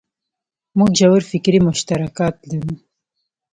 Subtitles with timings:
[0.77, 2.73] موږ ژور فکري مشترکات لرو.